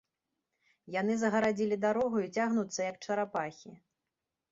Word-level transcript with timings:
Яны 0.93 1.17
загарадзілі 1.23 1.77
дарогу 1.83 2.17
і 2.23 2.31
цягнуцца, 2.37 2.79
як 2.87 2.95
чарапахі. 3.05 3.71